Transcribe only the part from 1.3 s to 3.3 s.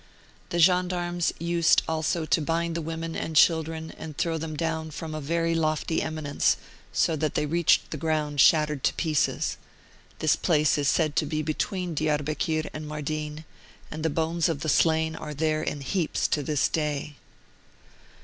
used also to bind the women o